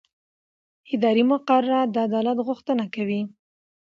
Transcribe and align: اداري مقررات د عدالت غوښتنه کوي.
اداري 0.93 1.23
مقررات 1.31 1.87
د 1.91 1.95
عدالت 2.07 2.37
غوښتنه 2.47 2.85
کوي. 2.95 3.21